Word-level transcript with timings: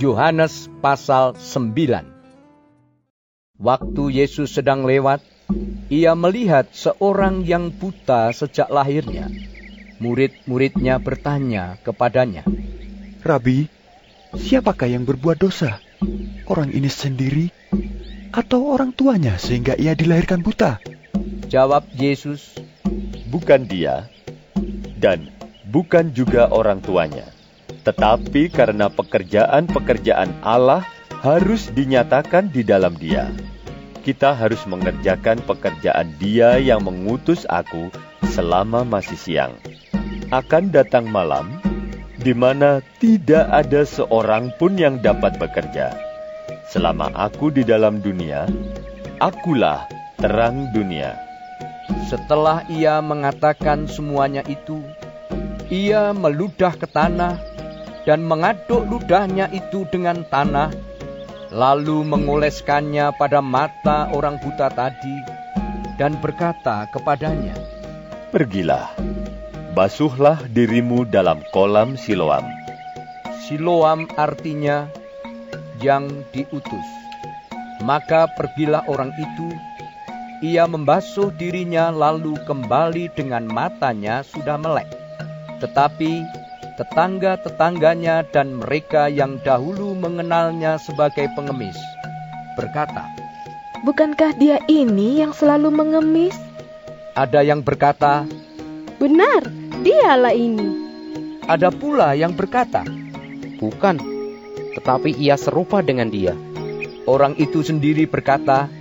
Yohanes 0.00 0.72
pasal 0.80 1.36
9 1.36 1.76
Waktu 3.60 4.02
Yesus 4.08 4.48
sedang 4.48 4.88
lewat, 4.88 5.20
ia 5.92 6.16
melihat 6.16 6.72
seorang 6.72 7.44
yang 7.44 7.68
buta 7.68 8.32
sejak 8.32 8.72
lahirnya. 8.72 9.28
Murid-muridnya 10.00 10.96
bertanya 10.96 11.76
kepadanya, 11.84 12.48
Rabi, 13.20 13.68
siapakah 14.32 14.88
yang 14.88 15.04
berbuat 15.04 15.36
dosa? 15.36 15.76
Orang 16.48 16.72
ini 16.72 16.88
sendiri 16.88 17.52
atau 18.32 18.72
orang 18.72 18.96
tuanya 18.96 19.36
sehingga 19.36 19.76
ia 19.76 19.92
dilahirkan 19.92 20.40
buta? 20.40 20.80
Jawab 21.52 21.84
Yesus, 21.92 22.56
Bukan 23.28 23.68
dia, 23.68 24.08
dan 24.96 25.28
bukan 25.68 26.16
juga 26.16 26.48
orang 26.48 26.80
tuanya. 26.80 27.28
Tetapi 27.80 28.52
karena 28.52 28.92
pekerjaan-pekerjaan 28.92 30.44
Allah 30.44 30.84
harus 31.24 31.68
dinyatakan 31.72 32.52
di 32.52 32.64
dalam 32.64 32.96
dia. 32.96 33.28
Kita 34.00 34.32
harus 34.32 34.64
mengerjakan 34.64 35.44
pekerjaan 35.44 36.16
dia 36.16 36.56
yang 36.56 36.84
mengutus 36.84 37.44
aku 37.48 37.92
selama 38.32 38.84
masih 38.84 39.16
siang. 39.16 39.54
Akan 40.32 40.72
datang 40.72 41.08
malam, 41.12 41.60
di 42.20 42.32
mana 42.32 42.80
tidak 43.00 43.48
ada 43.48 43.84
seorang 43.84 44.52
pun 44.56 44.76
yang 44.80 45.00
dapat 45.00 45.36
bekerja. 45.36 45.92
Selama 46.72 47.12
aku 47.12 47.52
di 47.52 47.66
dalam 47.66 48.00
dunia, 48.00 48.48
akulah 49.20 49.84
terang 50.16 50.72
dunia. 50.72 51.16
Setelah 52.08 52.64
ia 52.72 53.02
mengatakan 53.04 53.84
semuanya 53.90 54.40
itu, 54.48 54.80
ia 55.68 56.14
meludah 56.16 56.72
ke 56.78 56.86
tanah 56.86 57.49
dan 58.08 58.24
mengaduk 58.24 58.86
ludahnya 58.88 59.52
itu 59.52 59.84
dengan 59.92 60.24
tanah, 60.28 60.72
lalu 61.52 62.06
mengoleskannya 62.06 63.12
pada 63.20 63.44
mata 63.44 64.08
orang 64.14 64.40
buta 64.40 64.72
tadi, 64.72 65.16
dan 66.00 66.16
berkata 66.20 66.88
kepadanya, 66.94 67.52
Pergilah, 68.30 68.94
basuhlah 69.74 70.38
dirimu 70.54 71.04
dalam 71.04 71.42
kolam 71.50 71.98
Siloam. 71.98 72.46
Siloam 73.42 74.06
artinya 74.14 74.86
yang 75.82 76.06
diutus. 76.30 76.88
Maka 77.82 78.30
pergilah 78.36 78.84
orang 78.86 79.10
itu, 79.16 79.48
ia 80.40 80.68
membasuh 80.68 81.32
dirinya 81.34 81.90
lalu 81.90 82.36
kembali 82.46 83.12
dengan 83.12 83.48
matanya 83.48 84.24
sudah 84.24 84.60
melek. 84.60 84.88
Tetapi 85.60 86.12
tetangga-tetangganya 86.80 88.24
dan 88.32 88.56
mereka 88.56 89.12
yang 89.12 89.36
dahulu 89.44 89.92
mengenalnya 89.92 90.80
sebagai 90.80 91.28
pengemis 91.36 91.76
berkata, 92.56 93.04
Bukankah 93.84 94.32
dia 94.40 94.56
ini 94.64 95.20
yang 95.20 95.36
selalu 95.36 95.68
mengemis? 95.68 96.32
Ada 97.12 97.44
yang 97.44 97.60
berkata, 97.60 98.24
Benar, 98.96 99.44
dialah 99.84 100.32
ini. 100.32 100.88
ada 101.44 101.68
pula 101.68 102.16
yang 102.16 102.32
berkata, 102.32 102.80
Bukan, 103.60 104.00
tetapi 104.72 105.12
ia 105.20 105.36
serupa 105.36 105.84
dengan 105.84 106.08
dia. 106.08 106.32
orang 107.04 107.36
itu 107.36 107.60
sendiri 107.60 108.08
berkata, 108.08 108.72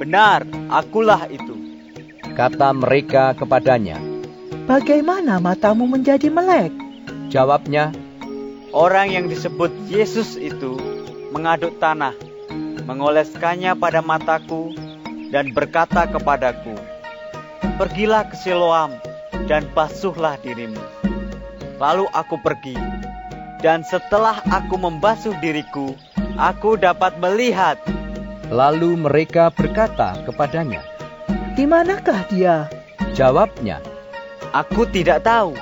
Benar, 0.00 0.48
akulah 0.72 1.28
itu. 1.28 1.52
kata 2.32 2.72
mereka 2.72 3.36
kepadanya. 3.36 4.00
Bagaimana 4.68 5.36
matamu 5.40 5.84
menjadi 5.88 6.28
melek? 6.32 6.85
Jawabnya, 7.26 7.90
Orang 8.76 9.08
yang 9.08 9.26
disebut 9.26 9.72
Yesus 9.88 10.36
itu 10.36 10.76
mengaduk 11.32 11.80
tanah, 11.80 12.12
mengoleskannya 12.84 13.72
pada 13.74 14.04
mataku, 14.04 14.76
dan 15.32 15.50
berkata 15.50 16.06
kepadaku, 16.06 16.76
Pergilah 17.80 18.28
ke 18.30 18.36
Siloam 18.36 18.94
dan 19.50 19.66
basuhlah 19.72 20.38
dirimu. 20.44 20.80
Lalu 21.82 22.06
aku 22.14 22.36
pergi, 22.40 22.76
dan 23.64 23.82
setelah 23.82 24.38
aku 24.52 24.76
membasuh 24.78 25.34
diriku, 25.42 25.96
aku 26.36 26.78
dapat 26.78 27.16
melihat. 27.18 27.80
lalu 28.46 28.94
mereka 28.94 29.50
berkata 29.50 30.14
kepadanya. 30.22 30.78
Di 31.58 31.66
manakah 31.66 32.22
dia? 32.30 32.70
Jawabnya, 33.16 33.82
Aku 34.54 34.86
tidak 34.86 35.26
tahu. 35.26 35.58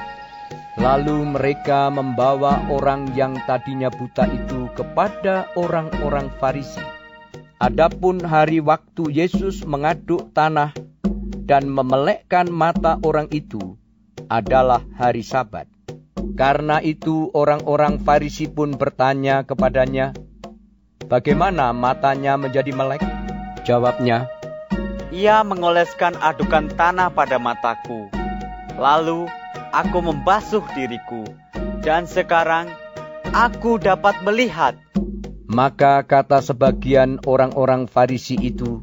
Lalu 0.75 1.39
mereka 1.39 1.87
membawa 1.87 2.67
orang 2.67 3.15
yang 3.15 3.39
tadinya 3.47 3.95
buta 3.95 4.27
itu 4.27 4.67
kepada 4.75 5.47
orang-orang 5.55 6.35
Farisi. 6.43 6.83
Adapun 7.62 8.19
hari 8.19 8.59
waktu 8.59 9.09
Yesus 9.15 9.62
mengaduk 9.62 10.35
tanah 10.35 10.75
dan 11.47 11.71
memelekkan 11.71 12.51
mata 12.51 12.99
orang 13.07 13.31
itu 13.31 13.79
adalah 14.27 14.83
hari 14.99 15.23
Sabat. 15.23 15.71
Karena 16.35 16.83
itu 16.83 17.31
orang-orang 17.31 18.03
Farisi 18.03 18.51
pun 18.51 18.75
bertanya 18.75 19.47
kepadanya, 19.47 20.11
"Bagaimana 21.06 21.71
matanya 21.71 22.35
menjadi 22.35 22.75
melek?" 22.75 23.05
Jawabnya, 23.62 24.29
Ia 25.15 25.47
mengoleskan 25.47 26.19
adukan 26.19 26.75
tanah 26.75 27.15
pada 27.15 27.39
mataku. 27.39 28.11
Lalu 28.75 29.31
aku 29.75 29.99
membasuh 29.99 30.62
diriku, 30.79 31.27
dan 31.83 32.07
sekarang 32.07 32.71
aku 33.35 33.83
dapat 33.83 34.23
melihat. 34.23 34.79
maka 35.45 36.03
kata 36.03 36.43
sebagian 36.43 37.23
orang-orang 37.27 37.87
Farisi 37.87 38.35
itu, 38.39 38.83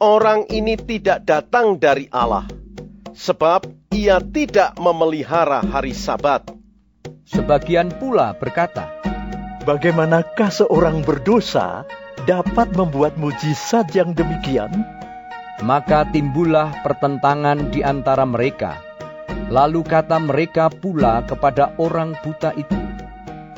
orang 0.00 0.44
ini 0.52 0.76
tidak 0.76 1.24
datang 1.24 1.76
dari 1.80 2.08
Allah, 2.12 2.44
sebab 3.16 3.64
ia 3.92 4.20
tidak 4.20 4.76
memelihara 4.76 5.64
hari 5.64 5.96
Sabat. 5.96 6.52
sebagian 7.24 7.92
pula 7.96 8.36
berkata, 8.36 8.92
Bagaimanakah 9.66 10.46
seorang 10.46 11.02
berdosa 11.02 11.82
dapat 12.22 12.70
membuat 12.78 13.18
mujizat 13.18 13.90
yang 13.98 14.14
demikian? 14.14 14.70
Maka 15.58 16.06
timbullah 16.06 16.86
pertentangan 16.86 17.74
di 17.74 17.82
antara 17.82 18.22
mereka. 18.22 18.85
Lalu 19.46 19.86
kata 19.86 20.18
mereka 20.18 20.66
pula 20.66 21.22
kepada 21.22 21.70
orang 21.78 22.18
buta 22.18 22.50
itu, 22.58 22.74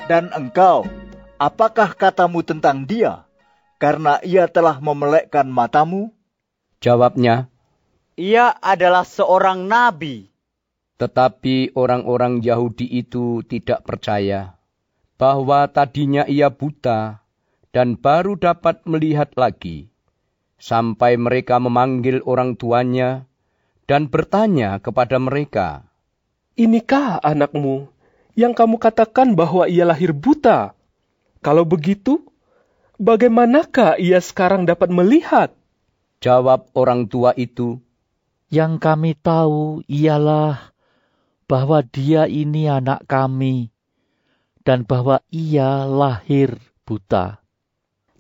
Dan 0.05 0.29
engkau, 0.37 0.85
apakah 1.41 1.97
katamu 1.97 2.45
tentang 2.45 2.85
dia? 2.85 3.25
Karena 3.81 4.21
ia 4.21 4.45
telah 4.53 4.85
memelekkan 4.85 5.49
matamu? 5.49 6.13
Jawabnya, 6.85 7.49
Ia 8.21 8.53
adalah 8.61 9.09
seorang 9.09 9.65
nabi. 9.65 10.29
tetapi 10.99 11.79
orang-orang 11.79 12.43
Yahudi 12.43 12.91
itu 12.91 13.47
tidak 13.47 13.87
percaya 13.87 14.59
bahwa 15.15 15.71
tadinya 15.71 16.27
ia 16.27 16.51
buta 16.51 17.23
dan 17.71 17.95
baru 17.95 18.35
dapat 18.35 18.83
melihat 18.83 19.31
lagi, 19.39 19.95
sampai 20.59 21.15
mereka 21.15 21.63
memanggil 21.63 22.19
orang 22.27 22.59
tuanya 22.59 23.28
dan 23.89 24.07
bertanya 24.13 24.77
kepada 24.79 25.17
mereka, 25.17 25.89
Inikah 26.55 27.17
anakmu 27.25 27.89
yang 28.37 28.53
kamu 28.53 28.77
katakan 28.77 29.33
bahwa 29.33 29.65
ia 29.67 29.89
lahir 29.89 30.13
buta? 30.13 30.77
Kalau 31.41 31.65
begitu, 31.65 32.23
bagaimanakah 33.01 33.97
ia 33.97 34.21
sekarang 34.21 34.69
dapat 34.69 34.93
melihat? 34.93 35.57
Jawab 36.21 36.69
orang 36.77 37.09
tua 37.09 37.33
itu, 37.35 37.81
Yang 38.53 38.81
kami 38.81 39.13
tahu 39.17 39.85
ialah 39.89 40.73
bahwa 41.49 41.81
dia 41.85 42.29
ini 42.29 42.69
anak 42.69 43.09
kami, 43.09 43.73
dan 44.65 44.85
bahwa 44.85 45.25
ia 45.33 45.89
lahir 45.89 46.61
buta. 46.85 47.41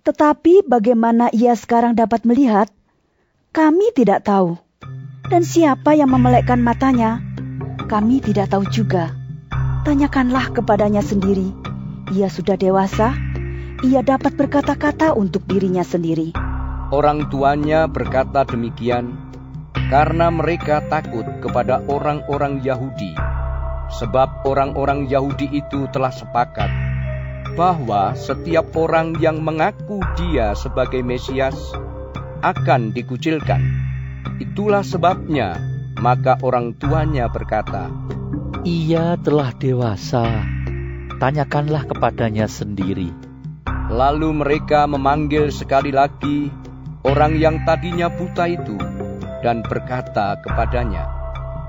Tetapi 0.04 0.64
bagaimana 0.64 1.28
ia 1.32 1.52
sekarang 1.52 1.92
dapat 1.92 2.24
melihat? 2.24 2.72
Kami 3.52 3.92
tidak 3.92 4.24
tahu. 4.24 4.56
Dan 5.28 5.44
siapa 5.44 5.92
yang 5.92 6.08
memelekkan 6.08 6.64
matanya? 6.64 7.20
Kami 7.84 8.24
tidak 8.24 8.48
tahu 8.48 8.64
juga. 8.72 9.12
Tanyakanlah 9.84 10.56
kepadanya 10.56 11.04
sendiri. 11.04 11.52
ia 12.08 12.32
sudah 12.32 12.56
dewasa, 12.56 13.12
ia 13.84 14.00
dapat 14.00 14.32
berkata-kata 14.34 15.12
untuk 15.12 15.44
dirinya 15.44 15.84
sendiri. 15.84 16.32
Orang 16.88 17.28
tuanya 17.28 17.84
berkata 17.84 18.48
demikian 18.48 19.12
karena 19.92 20.32
mereka 20.32 20.80
takut 20.88 21.28
kepada 21.44 21.84
orang-orang 21.84 22.64
Yahudi, 22.64 23.12
sebab 24.00 24.48
orang-orang 24.48 25.04
Yahudi 25.04 25.52
itu 25.52 25.84
telah 25.92 26.12
sepakat 26.12 26.68
bahwa 27.56 28.16
setiap 28.16 28.72
orang 28.76 29.16
yang 29.20 29.44
mengaku 29.44 30.00
Dia 30.16 30.56
sebagai 30.56 31.04
Mesias 31.04 31.56
akan 32.40 32.96
dikucilkan. 32.96 33.87
Itulah 34.38 34.86
sebabnya, 34.86 35.58
maka 35.98 36.38
orang 36.42 36.74
tuanya 36.78 37.26
berkata, 37.26 37.90
"Ia 38.62 39.18
telah 39.18 39.50
dewasa, 39.54 40.46
tanyakanlah 41.18 41.86
kepadanya 41.90 42.46
sendiri." 42.46 43.10
Lalu 43.88 44.44
mereka 44.44 44.84
memanggil 44.84 45.48
sekali 45.48 45.88
lagi 45.88 46.52
orang 47.08 47.40
yang 47.40 47.64
tadinya 47.64 48.12
buta 48.12 48.44
itu 48.44 48.76
dan 49.40 49.64
berkata 49.64 50.36
kepadanya, 50.44 51.08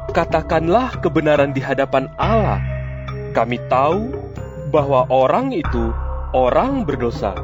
Katakanlah 0.10 1.00
kebenaran 1.06 1.54
di 1.54 1.62
hadapan 1.62 2.10
Allah. 2.18 2.58
Kami 3.32 3.62
tahu 3.70 4.10
bahwa 4.74 5.06
orang 5.08 5.54
itu 5.54 5.94
orang 6.34 6.82
berdosa. 6.82 7.38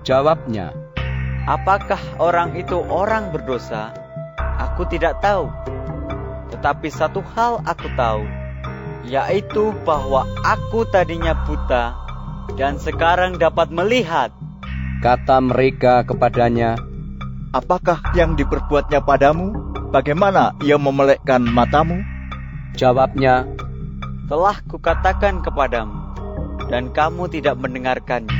Jawabnya, 0.00 0.72
Apakah 1.44 2.00
orang 2.16 2.56
itu 2.56 2.80
orang 2.88 3.32
berdosa? 3.32 3.92
Aku 4.60 4.84
tidak 4.84 5.24
tahu. 5.24 5.48
Tetapi 6.52 6.92
satu 6.92 7.24
hal 7.32 7.64
aku 7.64 7.88
tahu, 7.96 8.28
yaitu 9.08 9.72
bahwa 9.88 10.28
aku 10.44 10.84
tadinya 10.84 11.32
buta 11.48 11.96
dan 12.60 12.76
sekarang 12.76 13.40
dapat 13.40 13.72
melihat. 13.72 14.28
Kata 15.00 15.40
mereka 15.40 16.04
kepadanya, 16.04 16.76
Apakah 17.50 17.98
yang 18.14 18.36
diperbuatnya 18.36 19.00
padamu? 19.02 19.50
Bagaimana 19.90 20.54
ia 20.62 20.76
memelekkan 20.76 21.42
matamu? 21.42 21.98
Jawabnya, 22.76 23.48
Telah 24.30 24.60
kukatakan 24.68 25.42
kepadamu, 25.42 26.14
dan 26.68 26.92
kamu 26.92 27.26
tidak 27.32 27.58
mendengarkannya. 27.58 28.38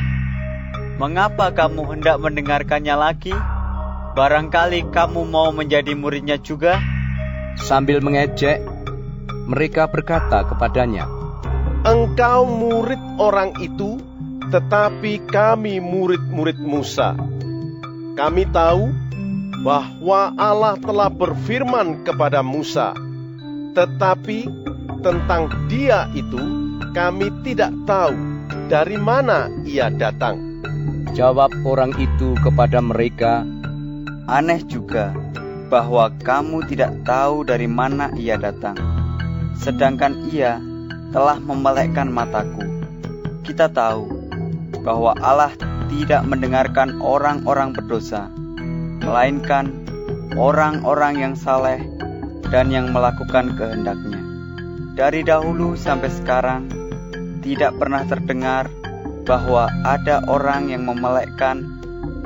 Mengapa 1.00 1.48
kamu 1.50 1.96
hendak 1.96 2.20
mendengarkannya 2.20 2.94
lagi? 2.94 3.34
Barangkali 4.10 4.90
kamu 4.90 5.22
mau 5.22 5.54
menjadi 5.54 5.94
muridnya 5.94 6.34
juga? 6.34 6.82
Sambil 7.62 8.02
mengejek, 8.02 8.58
mereka 9.46 9.86
berkata 9.86 10.42
kepadanya, 10.50 11.06
Engkau 11.86 12.42
murid 12.42 12.98
orang 13.22 13.54
itu, 13.62 14.02
tetapi 14.50 15.22
kami 15.30 15.78
murid-murid 15.78 16.58
Musa. 16.58 17.14
Kami 18.18 18.50
tahu 18.50 18.90
bahwa 19.62 20.34
Allah 20.34 20.74
telah 20.82 21.06
berfirman 21.06 22.02
kepada 22.02 22.42
Musa, 22.42 22.90
tetapi 23.78 24.50
tentang 25.06 25.70
Dia 25.70 26.10
itu 26.18 26.42
kami 26.90 27.30
tidak 27.46 27.70
tahu 27.86 28.18
dari 28.66 28.98
mana 28.98 29.46
Ia 29.62 29.86
datang. 29.86 30.62
Jawab 31.14 31.54
orang 31.62 31.94
itu 31.98 32.34
kepada 32.42 32.82
mereka, 32.82 33.46
Aneh 34.30 34.62
juga 34.62 35.10
bahwa 35.66 36.06
kamu 36.22 36.62
tidak 36.70 37.02
tahu 37.02 37.42
dari 37.42 37.66
mana 37.66 38.14
Ia 38.14 38.38
datang, 38.38 38.78
sedangkan 39.58 40.30
Ia 40.30 40.62
telah 41.10 41.42
memelekkan 41.42 42.06
mataku. 42.06 42.62
Kita 43.42 43.66
tahu 43.66 44.06
bahwa 44.86 45.18
Allah 45.18 45.50
tidak 45.90 46.22
mendengarkan 46.30 47.02
orang-orang 47.02 47.74
berdosa, 47.74 48.30
melainkan 49.02 49.82
orang-orang 50.38 51.18
yang 51.18 51.34
saleh 51.34 51.82
dan 52.54 52.70
yang 52.70 52.94
melakukan 52.94 53.58
kehendaknya. 53.58 54.22
Dari 54.94 55.26
dahulu 55.26 55.74
sampai 55.74 56.06
sekarang, 56.06 56.70
tidak 57.42 57.74
pernah 57.82 58.06
terdengar 58.06 58.70
bahwa 59.26 59.66
ada 59.82 60.22
orang 60.30 60.70
yang 60.70 60.86
memelekkan 60.86 61.66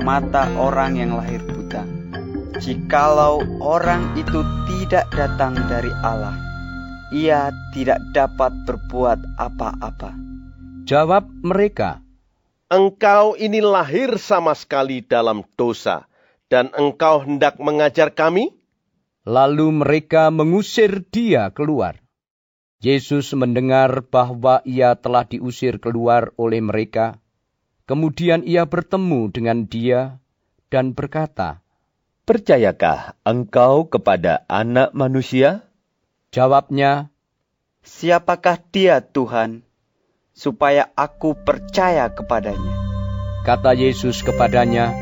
mata 0.04 0.52
orang 0.60 1.00
yang 1.00 1.16
lahir 1.16 1.40
buta. 1.40 1.93
Jikalau 2.54 3.42
orang 3.58 4.14
itu 4.14 4.46
tidak 4.70 5.10
datang 5.10 5.58
dari 5.66 5.90
Allah, 6.06 6.38
ia 7.10 7.50
tidak 7.74 7.98
dapat 8.14 8.54
berbuat 8.62 9.18
apa-apa. 9.42 10.14
Jawab 10.86 11.26
mereka, 11.42 11.98
Engkau 12.70 13.34
ini 13.34 13.58
lahir 13.58 14.22
sama 14.22 14.54
sekali 14.54 15.02
dalam 15.02 15.42
dosa, 15.58 16.06
dan 16.46 16.70
engkau 16.78 17.26
hendak 17.26 17.58
mengajar 17.58 18.14
kami? 18.14 18.54
Lalu 19.26 19.82
mereka 19.82 20.30
mengusir 20.30 21.02
dia 21.10 21.50
keluar. 21.50 21.98
Yesus 22.78 23.34
mendengar 23.34 24.06
bahwa 24.06 24.62
ia 24.62 24.94
telah 24.94 25.26
diusir 25.26 25.82
keluar 25.82 26.30
oleh 26.38 26.62
mereka. 26.62 27.18
Kemudian 27.90 28.46
ia 28.46 28.62
bertemu 28.62 29.34
dengan 29.34 29.66
dia 29.66 30.22
dan 30.70 30.94
berkata, 30.94 31.63
Percayakah 32.24 33.20
engkau 33.20 33.84
kepada 33.84 34.48
anak 34.48 34.96
manusia? 34.96 35.60
Jawabnya, 36.32 37.12
Siapakah 37.84 38.64
dia 38.72 39.04
Tuhan, 39.04 39.60
supaya 40.32 40.88
aku 40.96 41.36
percaya 41.36 42.08
kepadanya? 42.08 42.80
Kata 43.44 43.76
Yesus 43.76 44.24
kepadanya, 44.24 44.96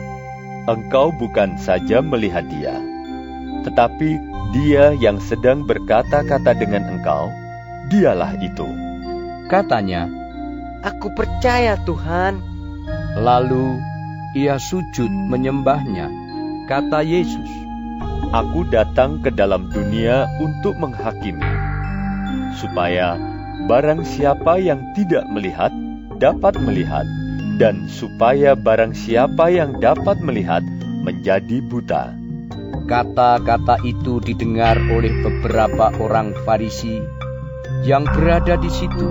Engkau 0.67 1.15
bukan 1.15 1.63
saja 1.63 2.03
melihat 2.03 2.43
dia, 2.51 2.75
tetapi 3.71 4.19
dia 4.51 4.91
yang 4.91 5.23
sedang 5.23 5.63
berkata-kata 5.63 6.59
dengan 6.59 6.91
engkau, 6.91 7.31
dialah 7.87 8.35
itu. 8.43 8.67
Katanya, 9.47 10.11
Aku 10.83 11.15
percaya 11.15 11.79
Tuhan. 11.87 12.43
Lalu 13.15 13.79
ia 14.35 14.59
sujud 14.59 15.15
menyembahnya. 15.31 16.22
Kata 16.71 17.03
Yesus, 17.03 17.51
Aku 18.33 18.65
datang 18.71 19.21
ke 19.21 19.29
dalam 19.29 19.69
dunia 19.69 20.25
untuk 20.41 20.79
menghakimi, 20.81 21.45
supaya 22.57 23.21
barang 23.69 24.07
siapa 24.09 24.57
yang 24.57 24.81
tidak 24.97 25.29
melihat 25.29 25.69
dapat 26.23 26.55
melihat, 26.63 27.03
dan 27.59 27.91
supaya 27.91 28.55
barang 28.55 28.95
siapa 28.95 29.51
yang 29.51 29.83
dapat 29.83 30.23
melihat 30.23 30.63
menjadi 31.03 31.59
buta. 31.67 32.15
Kata-kata 32.87 33.83
itu 33.83 34.23
didengar 34.23 34.79
oleh 34.79 35.11
beberapa 35.27 35.91
orang 35.99 36.31
Farisi 36.47 37.03
yang 37.83 38.07
berada 38.07 38.55
di 38.55 38.71
situ, 38.71 39.11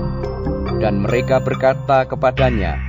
dan 0.80 1.04
mereka 1.04 1.44
berkata 1.44 2.08
kepadanya, 2.08 2.80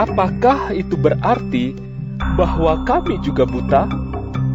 Apakah 0.00 0.72
itu 0.72 0.96
berarti 0.96 1.91
bahwa 2.38 2.82
kami 2.86 3.20
juga 3.20 3.44
buta? 3.44 3.86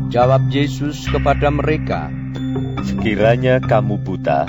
Jawab 0.08 0.48
Yesus 0.48 1.04
kepada 1.12 1.52
mereka, 1.52 2.08
Sekiranya 2.88 3.60
kamu 3.60 4.00
buta, 4.00 4.48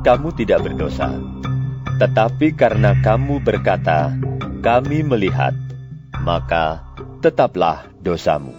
kamu 0.00 0.32
tidak 0.40 0.64
berdosa. 0.64 1.12
Tetapi 2.00 2.56
karena 2.56 2.96
kamu 3.04 3.44
berkata, 3.44 4.16
kami 4.64 5.04
melihat, 5.04 5.52
maka 6.24 6.80
tetaplah 7.20 7.84
dosamu. 8.00 8.56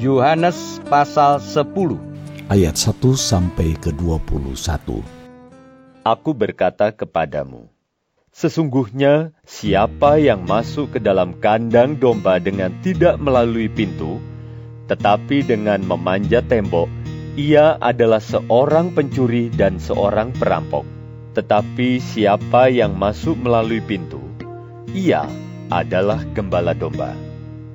Yohanes 0.00 0.80
pasal 0.88 1.44
10 1.44 2.00
ayat 2.48 2.72
1 2.72 2.98
sampai 3.14 3.76
ke 3.76 3.92
21. 3.92 5.04
Aku 6.08 6.30
berkata 6.32 6.88
kepadamu, 6.88 7.68
sesungguhnya 8.30 9.34
siapa 9.42 10.22
yang 10.22 10.46
masuk 10.46 10.96
ke 10.96 10.98
dalam 11.02 11.36
kandang 11.38 11.98
domba 11.98 12.38
dengan 12.38 12.70
tidak 12.80 13.18
melalui 13.18 13.66
pintu, 13.66 14.22
tetapi 14.90 15.46
dengan 15.46 15.82
memanjat 15.86 16.50
tembok, 16.50 16.90
ia 17.38 17.78
adalah 17.78 18.18
seorang 18.18 18.90
pencuri 18.90 19.50
dan 19.54 19.78
seorang 19.78 20.34
perampok. 20.34 20.82
Tetapi 21.30 22.02
siapa 22.02 22.66
yang 22.74 22.98
masuk 22.98 23.38
melalui 23.38 23.78
pintu, 23.78 24.18
ia 24.90 25.30
adalah 25.70 26.26
gembala 26.34 26.74
domba. 26.74 27.14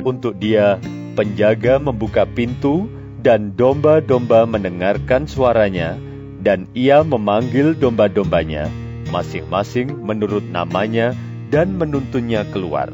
Untuk 0.03 0.35
dia, 0.43 0.75
penjaga 1.15 1.79
membuka 1.79 2.27
pintu 2.27 2.91
dan 3.23 3.55
domba-domba 3.55 4.43
mendengarkan 4.43 5.23
suaranya, 5.23 5.95
dan 6.43 6.67
ia 6.75 7.01
memanggil 7.01 7.73
domba-dombanya, 7.73 8.67
masing-masing 9.15 9.95
menurut 10.03 10.43
namanya, 10.51 11.15
dan 11.47 11.79
menuntunnya 11.79 12.43
keluar. 12.51 12.91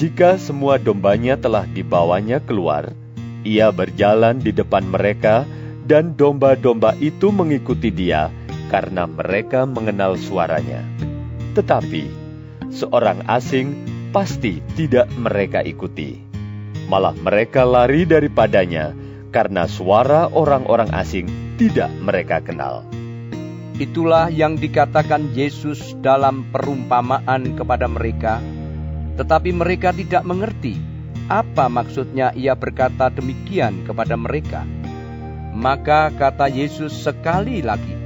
Jika 0.00 0.40
semua 0.40 0.80
dombanya 0.80 1.36
telah 1.36 1.68
dibawanya 1.68 2.40
keluar, 2.40 2.96
ia 3.44 3.68
berjalan 3.68 4.40
di 4.40 4.56
depan 4.56 4.88
mereka, 4.88 5.44
dan 5.84 6.16
domba-domba 6.16 6.96
itu 6.96 7.28
mengikuti 7.28 7.92
dia 7.92 8.32
karena 8.72 9.04
mereka 9.04 9.68
mengenal 9.68 10.16
suaranya. 10.16 10.80
Tetapi 11.52 12.08
seorang 12.72 13.20
asing 13.28 13.76
pasti 14.10 14.64
tidak 14.74 15.12
mereka 15.14 15.60
ikuti. 15.60 16.18
Malah 16.88 17.14
mereka 17.20 17.68
lari 17.68 18.08
daripadanya 18.08 18.96
karena 19.28 19.68
suara 19.68 20.26
orang-orang 20.32 20.90
asing 20.96 21.28
tidak 21.60 21.92
mereka 22.00 22.40
kenal. 22.40 22.82
Itulah 23.74 24.30
yang 24.30 24.54
dikatakan 24.54 25.34
Yesus 25.34 25.98
dalam 25.98 26.46
perumpamaan 26.54 27.58
kepada 27.58 27.90
mereka, 27.90 28.38
tetapi 29.18 29.50
mereka 29.50 29.90
tidak 29.90 30.22
mengerti 30.22 30.78
apa 31.26 31.66
maksudnya 31.66 32.30
ia 32.38 32.54
berkata 32.54 33.10
demikian 33.10 33.82
kepada 33.82 34.14
mereka. 34.14 34.62
Maka 35.54 36.14
kata 36.14 36.46
Yesus 36.46 36.94
sekali 36.94 37.66
lagi, 37.66 37.98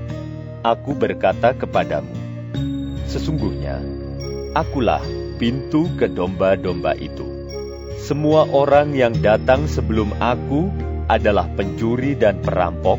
Aku 0.65 0.97
berkata 0.97 1.53
kepadamu, 1.53 2.17
sesungguhnya 3.05 3.85
akulah 4.57 5.05
pintu 5.37 5.85
ke 6.01 6.09
domba-domba 6.09 6.97
itu. 6.97 7.29
Semua 8.01 8.49
orang 8.49 8.97
yang 8.97 9.13
datang 9.21 9.69
sebelum 9.69 10.17
aku 10.17 10.73
adalah 11.13 11.45
pencuri 11.61 12.17
dan 12.17 12.41
perampok, 12.41 12.97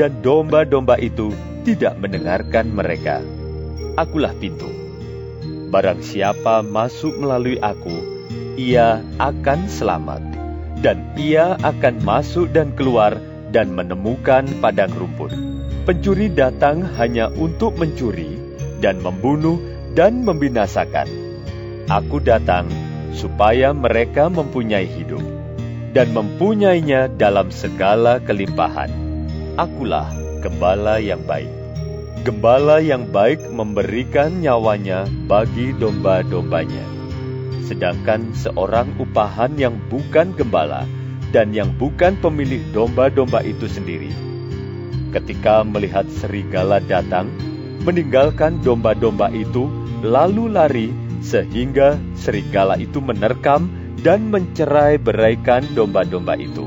dan 0.00 0.24
domba-domba 0.24 0.96
itu 1.00 1.36
tidak 1.68 2.00
mendengarkan 2.00 2.72
mereka. 2.72 3.20
Akulah 4.00 4.32
pintu. 4.32 4.72
Barang 5.68 6.00
siapa 6.00 6.64
masuk 6.64 7.20
melalui 7.20 7.60
aku, 7.60 7.92
ia 8.56 9.04
akan 9.20 9.68
selamat, 9.68 10.24
dan 10.80 11.12
ia 11.20 11.60
akan 11.60 12.00
masuk 12.00 12.48
dan 12.56 12.72
keluar 12.72 13.20
dan 13.52 13.76
menemukan 13.76 14.48
padang 14.64 14.88
rumput. 14.96 15.28
Pencuri 15.84 16.32
datang 16.32 16.88
hanya 16.96 17.28
untuk 17.36 17.76
mencuri 17.76 18.40
dan 18.80 19.04
membunuh 19.04 19.60
dan 19.92 20.24
membinasakan. 20.24 21.04
Aku 21.84 22.16
datang 22.24 22.64
supaya 23.12 23.76
mereka 23.76 24.32
mempunyai 24.32 24.88
hidup 24.88 25.20
dan 25.92 26.16
mempunyainya 26.16 27.12
dalam 27.12 27.52
segala 27.52 28.24
kelimpahan. 28.24 28.88
Akulah 29.60 30.08
gembala 30.40 30.96
yang 30.96 31.20
baik. 31.28 31.57
Gembala 32.26 32.82
yang 32.82 33.14
baik 33.14 33.46
memberikan 33.46 34.42
nyawanya 34.42 35.06
bagi 35.30 35.70
domba-dombanya. 35.70 36.82
Sedangkan 37.62 38.34
seorang 38.34 38.90
upahan 38.98 39.54
yang 39.54 39.78
bukan 39.86 40.34
gembala 40.34 40.82
dan 41.30 41.54
yang 41.54 41.70
bukan 41.78 42.18
pemilik 42.18 42.58
domba-domba 42.74 43.44
itu 43.46 43.70
sendiri, 43.70 44.10
ketika 45.14 45.62
melihat 45.62 46.10
serigala 46.10 46.82
datang, 46.82 47.30
meninggalkan 47.86 48.58
domba-domba 48.66 49.30
itu, 49.30 49.70
lalu 50.02 50.50
lari 50.50 50.88
sehingga 51.22 52.00
serigala 52.18 52.80
itu 52.82 52.98
menerkam 52.98 53.70
dan 54.02 54.26
mencerai 54.26 54.98
beraikan 54.98 55.62
domba-domba 55.70 56.34
itu. 56.34 56.66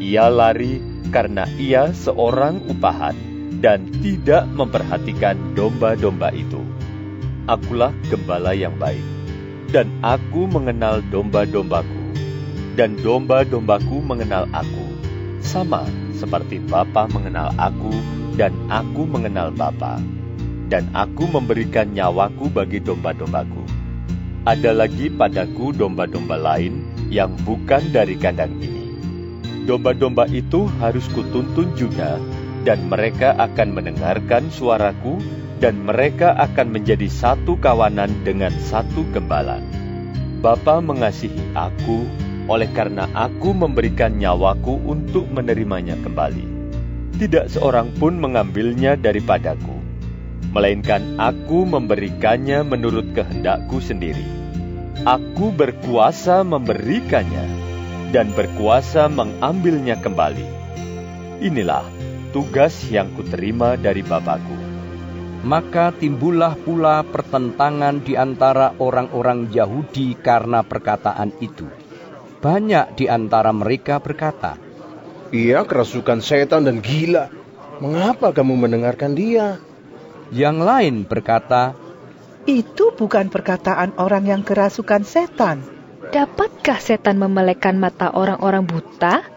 Ia 0.00 0.32
lari 0.32 0.80
karena 1.12 1.44
ia 1.60 1.92
seorang 1.92 2.72
upahan 2.72 3.31
dan 3.62 3.86
tidak 4.02 4.50
memperhatikan 4.58 5.38
domba-domba 5.54 6.34
itu. 6.34 6.58
Akulah 7.46 7.94
gembala 8.10 8.52
yang 8.58 8.74
baik, 8.74 9.02
dan 9.70 9.86
aku 10.02 10.50
mengenal 10.50 10.98
domba-dombaku, 11.14 12.02
dan 12.74 12.98
domba-dombaku 12.98 14.02
mengenal 14.02 14.50
aku, 14.50 14.86
sama 15.38 15.86
seperti 16.18 16.58
Bapa 16.66 17.06
mengenal 17.14 17.54
aku, 17.54 17.94
dan 18.34 18.50
aku 18.66 19.06
mengenal 19.06 19.54
Bapa, 19.54 20.02
dan 20.66 20.90
aku 20.90 21.30
memberikan 21.30 21.94
nyawaku 21.94 22.50
bagi 22.50 22.82
domba-dombaku. 22.82 23.62
Ada 24.42 24.74
lagi 24.74 25.06
padaku 25.06 25.70
domba-domba 25.70 26.34
lain 26.34 26.82
yang 27.14 27.30
bukan 27.46 27.94
dari 27.94 28.18
kandang 28.18 28.58
ini. 28.58 28.90
Domba-domba 29.70 30.26
itu 30.26 30.66
harus 30.82 31.06
kutuntun 31.14 31.78
juga, 31.78 32.18
dan 32.62 32.86
mereka 32.86 33.34
akan 33.38 33.74
mendengarkan 33.74 34.50
suaraku, 34.50 35.18
dan 35.62 35.78
mereka 35.86 36.34
akan 36.38 36.74
menjadi 36.74 37.06
satu 37.06 37.54
kawanan 37.58 38.10
dengan 38.26 38.50
satu 38.58 39.06
gembala. 39.14 39.62
Bapa 40.42 40.82
mengasihi 40.82 41.54
aku, 41.54 42.02
oleh 42.50 42.66
karena 42.74 43.06
aku 43.14 43.54
memberikan 43.54 44.18
nyawaku 44.18 44.74
untuk 44.82 45.30
menerimanya 45.30 45.94
kembali. 46.02 46.46
Tidak 47.22 47.46
seorang 47.46 47.94
pun 47.94 48.18
mengambilnya 48.18 48.98
daripadaku, 48.98 49.78
melainkan 50.50 51.14
aku 51.22 51.62
memberikannya 51.62 52.66
menurut 52.66 53.14
kehendakku 53.14 53.78
sendiri. 53.78 54.26
Aku 55.06 55.54
berkuasa 55.54 56.42
memberikannya 56.42 57.46
dan 58.10 58.34
berkuasa 58.34 59.06
mengambilnya 59.06 59.98
kembali. 60.02 60.46
Inilah 61.42 61.86
tugas 62.32 62.72
yang 62.88 63.12
kuterima 63.12 63.76
dari 63.76 64.00
Bapakku. 64.00 64.56
Maka 65.44 65.92
timbullah 65.92 66.56
pula 66.56 67.04
pertentangan 67.04 68.00
di 68.00 68.16
antara 68.16 68.72
orang-orang 68.80 69.52
Yahudi 69.52 70.16
karena 70.16 70.64
perkataan 70.64 71.34
itu. 71.44 71.68
Banyak 72.40 72.96
di 72.96 73.06
antara 73.06 73.52
mereka 73.52 74.00
berkata, 74.00 74.56
Ia 75.30 75.62
kerasukan 75.62 76.24
setan 76.24 76.66
dan 76.66 76.80
gila. 76.80 77.28
Mengapa 77.82 78.30
kamu 78.30 78.66
mendengarkan 78.66 79.12
dia? 79.12 79.58
Yang 80.30 80.56
lain 80.62 80.94
berkata, 81.04 81.74
Itu 82.48 82.94
bukan 82.94 83.28
perkataan 83.28 83.98
orang 83.98 84.30
yang 84.30 84.42
kerasukan 84.46 85.02
setan. 85.02 85.62
Dapatkah 86.14 86.78
setan 86.78 87.18
memelekkan 87.18 87.78
mata 87.82 88.14
orang-orang 88.14 88.62
buta? 88.62 89.31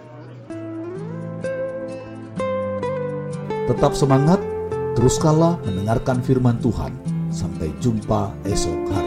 Tetap 3.65 3.97
semangat, 3.97 4.37
teruskanlah 4.93 5.57
mendengarkan 5.65 6.21
firman 6.21 6.61
Tuhan. 6.61 6.93
Sampai 7.33 7.73
jumpa 7.81 8.29
esok 8.45 8.93
hari. 8.93 9.04